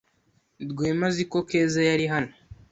Rwema 0.71 1.05
azi 1.09 1.23
ko 1.31 1.37
Keza 1.49 1.81
yari 1.89 2.05
hano. 2.13 2.31